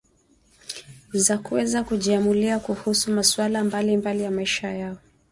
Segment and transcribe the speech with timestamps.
[1.13, 4.97] za kuweza kujiamulia kuhusu masuala mbali mbali ya maisha yao